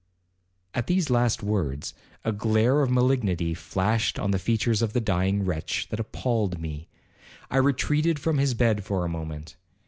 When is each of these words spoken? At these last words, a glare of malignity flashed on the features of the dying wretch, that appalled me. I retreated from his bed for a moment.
At 0.73 0.87
these 0.87 1.11
last 1.11 1.43
words, 1.43 1.93
a 2.25 2.31
glare 2.31 2.81
of 2.81 2.89
malignity 2.89 3.53
flashed 3.53 4.17
on 4.17 4.31
the 4.31 4.39
features 4.39 4.81
of 4.81 4.93
the 4.93 4.99
dying 4.99 5.45
wretch, 5.45 5.87
that 5.91 5.99
appalled 5.99 6.57
me. 6.59 6.87
I 7.51 7.57
retreated 7.57 8.17
from 8.17 8.39
his 8.39 8.55
bed 8.55 8.83
for 8.83 9.05
a 9.05 9.09
moment. 9.09 9.57